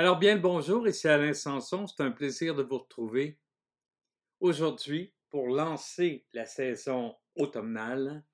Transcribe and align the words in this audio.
Alors 0.00 0.18
bien 0.18 0.36
le 0.36 0.40
bonjour, 0.40 0.88
ici 0.88 1.08
Alain 1.08 1.34
Sanson, 1.34 1.86
c'est 1.86 2.02
un 2.02 2.10
plaisir 2.10 2.54
de 2.54 2.62
vous 2.62 2.78
retrouver. 2.78 3.38
Aujourd'hui, 4.40 5.12
pour 5.28 5.48
lancer 5.48 6.26
la 6.32 6.46
saison 6.46 7.18
automnale, 7.36 8.24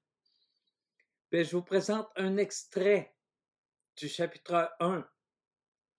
ben, 1.32 1.44
je 1.44 1.56
vous 1.56 1.64
présente 1.64 2.08
un 2.14 2.37
extrait 2.37 3.16
du 3.96 4.08
chapitre 4.08 4.71
1 4.79 5.04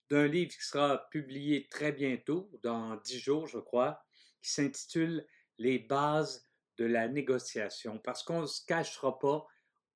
d'un 0.09 0.27
livre 0.27 0.53
qui 0.53 0.65
sera 0.65 1.09
publié 1.09 1.67
très 1.67 1.91
bientôt, 1.91 2.49
dans 2.63 2.95
dix 3.03 3.19
jours 3.19 3.45
je 3.45 3.59
crois, 3.59 4.01
qui 4.41 4.49
s'intitule 4.49 5.27
Les 5.57 5.79
bases 5.79 6.47
de 6.77 6.85
la 6.85 7.09
négociation. 7.09 7.99
Parce 7.99 8.23
qu'on 8.23 8.43
ne 8.43 8.47
se 8.47 8.65
cachera 8.65 9.19
pas, 9.19 9.45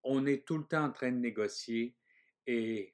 on 0.03 0.25
est 0.25 0.45
tout 0.45 0.57
le 0.57 0.67
temps 0.67 0.83
en 0.83 0.91
train 0.91 1.13
de 1.13 1.17
négocier 1.19 1.95
et 2.45 2.93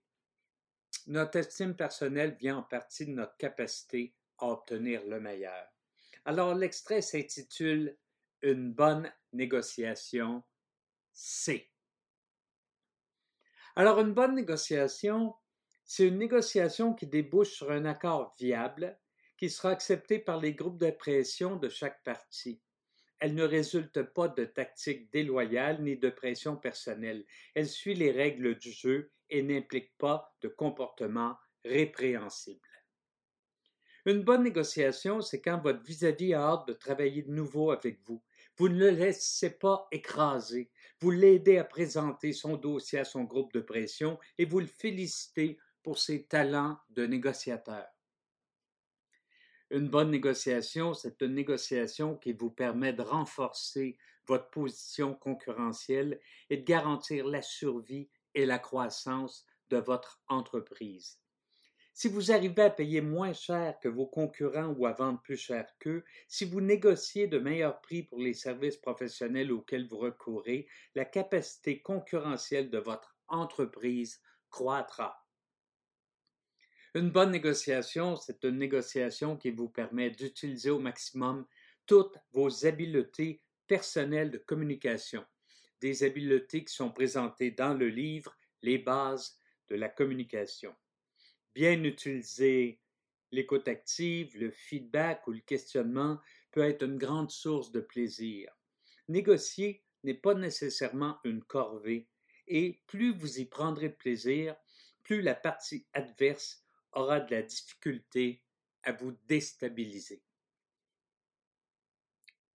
notre 1.07 1.37
estime 1.37 1.75
personnelle 1.75 2.35
vient 2.39 2.57
en 2.57 2.63
partie 2.63 3.05
de 3.05 3.11
notre 3.11 3.37
capacité 3.37 4.13
à 4.37 4.47
obtenir 4.47 5.03
le 5.05 5.19
meilleur. 5.19 5.65
Alors 6.25 6.53
l'extrait 6.53 7.01
s'intitule 7.01 7.97
Une 8.41 8.71
bonne 8.71 9.11
négociation, 9.33 10.43
C. 11.13 11.71
Alors 13.75 13.99
une 13.99 14.13
bonne 14.13 14.35
négociation, 14.35 15.33
c'est 15.85 16.07
une 16.07 16.17
négociation 16.17 16.93
qui 16.93 17.07
débouche 17.07 17.51
sur 17.51 17.71
un 17.71 17.85
accord 17.85 18.35
viable 18.37 18.99
qui 19.37 19.49
sera 19.49 19.69
accepté 19.69 20.19
par 20.19 20.39
les 20.39 20.53
groupes 20.53 20.79
de 20.79 21.55
de 21.55 21.69
chaque 21.69 22.03
partie. 22.03 22.61
Elle 23.19 23.33
ne 23.33 23.43
résulte 23.43 24.01
pas 24.03 24.27
de 24.27 24.45
tactiques 24.45 25.11
déloyales 25.11 25.81
ni 25.81 25.97
de 25.97 26.09
pression 26.09 26.55
personnelle. 26.55 27.25
Elle 27.55 27.67
suit 27.67 27.95
les 27.95 28.11
règles 28.11 28.57
du 28.57 28.71
jeu 28.71 29.11
et 29.29 29.41
n'implique 29.41 29.97
pas 29.97 30.35
de 30.41 30.47
comportement 30.47 31.35
répréhensible. 31.65 32.61
Une 34.05 34.23
bonne 34.23 34.43
négociation, 34.43 35.21
c'est 35.21 35.41
quand 35.41 35.59
votre 35.61 35.83
vis-à-vis 35.83 36.33
a 36.33 36.41
hâte 36.41 36.67
de 36.67 36.73
travailler 36.73 37.23
de 37.23 37.31
nouveau 37.31 37.71
avec 37.71 37.99
vous. 38.05 38.23
Vous 38.55 38.69
ne 38.69 38.79
le 38.79 38.89
laissez 38.91 39.49
pas 39.49 39.87
écraser. 39.91 40.71
Vous 41.01 41.11
l'aidez 41.11 41.57
à 41.57 41.65
présenter 41.65 42.31
son 42.31 42.55
dossier 42.55 42.99
à 42.99 43.03
son 43.03 43.23
groupe 43.23 43.51
de 43.53 43.59
pression 43.59 44.17
et 44.37 44.45
vous 44.45 44.61
le 44.61 44.67
félicitez 44.67 45.59
pour 45.83 45.97
ses 45.97 46.25
talents 46.25 46.77
de 46.89 47.05
négociateur. 47.05 47.85
Une 49.69 49.89
bonne 49.89 50.11
négociation, 50.11 50.93
c'est 50.93 51.21
une 51.21 51.33
négociation 51.33 52.15
qui 52.15 52.31
vous 52.31 52.49
permet 52.49 52.93
de 52.93 53.01
renforcer 53.01 53.97
votre 54.25 54.49
position 54.49 55.13
concurrentielle 55.13 56.19
et 56.49 56.57
de 56.57 56.63
garantir 56.63 57.27
la 57.27 57.41
survie 57.41 58.09
et 58.33 58.45
la 58.45 58.59
croissance 58.59 59.45
de 59.69 59.77
votre 59.77 60.21
entreprise. 60.27 61.19
Si 61.93 62.07
vous 62.07 62.31
arrivez 62.31 62.61
à 62.61 62.69
payer 62.69 63.01
moins 63.01 63.33
cher 63.33 63.79
que 63.81 63.89
vos 63.89 64.05
concurrents 64.05 64.73
ou 64.77 64.85
à 64.85 64.93
vendre 64.93 65.21
plus 65.21 65.35
cher 65.35 65.67
qu'eux, 65.79 66.05
si 66.27 66.45
vous 66.45 66.61
négociez 66.61 67.27
de 67.27 67.39
meilleurs 67.39 67.81
prix 67.81 68.03
pour 68.03 68.19
les 68.19 68.35
services 68.35 68.77
professionnels 68.77 69.51
auxquels 69.51 69.87
vous 69.87 69.97
recourez, 69.97 70.67
la 70.95 71.05
capacité 71.05 71.81
concurrentielle 71.81 72.69
de 72.69 72.77
votre 72.77 73.17
entreprise 73.27 74.21
croîtra. 74.49 75.26
Une 76.95 77.11
bonne 77.11 77.31
négociation, 77.31 78.15
c'est 78.15 78.43
une 78.43 78.57
négociation 78.57 79.35
qui 79.35 79.51
vous 79.51 79.69
permet 79.69 80.09
d'utiliser 80.09 80.69
au 80.69 80.79
maximum 80.79 81.45
toutes 81.85 82.17
vos 82.31 82.65
habiletés 82.65 83.41
personnelles 83.67 84.31
de 84.31 84.37
communication, 84.37 85.25
des 85.81 86.03
habiletés 86.03 86.63
qui 86.63 86.73
sont 86.73 86.91
présentées 86.91 87.51
dans 87.51 87.73
le 87.73 87.89
livre 87.89 88.35
Les 88.61 88.77
bases 88.77 89.37
de 89.69 89.75
la 89.75 89.89
communication. 89.89 90.73
Bien 91.53 91.83
utiliser 91.83 92.79
l'écoute 93.31 93.67
active, 93.67 94.37
le 94.37 94.49
feedback 94.49 95.27
ou 95.27 95.33
le 95.33 95.41
questionnement 95.41 96.19
peut 96.51 96.61
être 96.61 96.83
une 96.83 96.97
grande 96.97 97.31
source 97.31 97.71
de 97.71 97.81
plaisir. 97.81 98.51
Négocier 99.09 99.83
n'est 100.03 100.13
pas 100.13 100.33
nécessairement 100.33 101.17
une 101.25 101.43
corvée, 101.43 102.07
et 102.47 102.81
plus 102.87 103.13
vous 103.13 103.39
y 103.39 103.45
prendrez 103.45 103.89
plaisir, 103.89 104.55
plus 105.03 105.21
la 105.21 105.35
partie 105.35 105.85
adverse 105.93 106.66
aura 106.97 107.19
de 107.19 107.35
la 107.35 107.43
difficulté 107.43 108.43
à 108.83 108.91
vous 108.91 109.17
déstabiliser. 109.27 110.21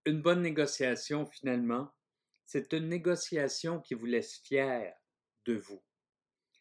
Une 0.07 0.23
bonne 0.23 0.43
négociation, 0.43 1.27
finalement, 1.27 1.91
c'est 2.47 2.73
une 2.73 2.89
négociation 2.89 3.81
qui 3.81 3.95
vous 3.95 4.07
laisse 4.07 4.39
fier 4.39 4.95
de 5.45 5.55
vous. 5.55 5.83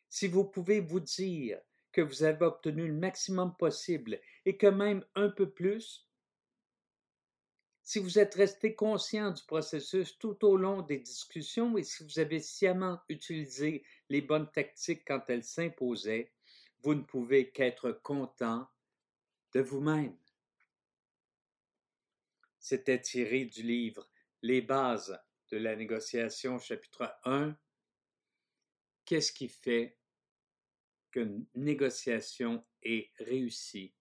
Si 0.10 0.28
vous 0.28 0.44
pouvez 0.44 0.82
vous 0.82 1.00
dire 1.00 1.60
que 1.92 2.02
vous 2.02 2.24
avez 2.24 2.46
obtenu 2.46 2.88
le 2.88 2.94
maximum 2.94 3.56
possible 3.58 4.20
et 4.46 4.58
que 4.58 4.68
même 4.68 5.06
un 5.16 5.30
peu 5.30 5.50
plus, 5.50 6.08
si 7.82 7.98
vous 7.98 8.20
êtes 8.20 8.36
resté 8.36 8.76
conscient 8.76 9.32
du 9.32 9.42
processus 9.44 10.20
tout 10.20 10.46
au 10.46 10.58
long 10.58 10.84
des 10.84 11.00
discussions 11.00 11.76
et 11.78 11.84
si 11.84 12.04
vous 12.04 12.20
avez 12.20 12.40
sciemment 12.40 13.00
utilisé 13.10 13.84
les 14.10 14.22
bonnes 14.22 14.52
tactiques 14.52 15.04
quand 15.08 15.24
elles 15.28 15.44
s'imposaient, 15.44 16.32
vous 16.82 16.96
ne 16.96 17.04
pouvez 17.04 17.52
qu'être 17.52 17.92
content 17.92 18.70
de 19.54 19.62
vous-même. 19.62 20.18
C'était 22.60 23.02
tiré 23.02 23.46
du 23.46 23.64
livre 23.64 24.10
Les 24.42 24.62
bases 24.62 25.20
de 25.50 25.58
la 25.58 25.76
négociation, 25.76 26.60
chapitre 26.60 27.18
1. 27.24 27.58
Qu'est-ce 29.06 29.32
qui 29.32 29.50
fait 29.50 29.98
qu'une 31.12 31.46
négociation 31.56 32.66
est 32.84 33.12
réussie? 33.18 33.94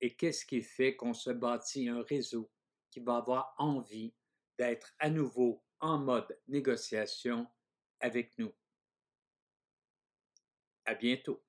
Et 0.00 0.14
qu'est-ce 0.14 0.46
qui 0.46 0.62
fait 0.62 0.96
qu'on 0.96 1.14
se 1.14 1.30
bâtit 1.30 1.88
un 1.88 2.02
réseau 2.02 2.50
qui 2.90 3.00
va 3.00 3.16
avoir 3.16 3.54
envie 3.58 4.14
d'être 4.58 4.94
à 4.98 5.10
nouveau 5.10 5.64
en 5.80 5.98
mode 5.98 6.38
négociation 6.46 7.46
avec 8.00 8.38
nous? 8.38 8.54
À 10.84 10.94
bientôt. 10.94 11.42